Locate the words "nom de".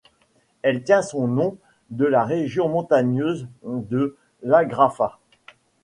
1.27-2.05